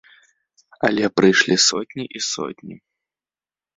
[0.87, 2.75] Але прыйшлі сотні і сотні.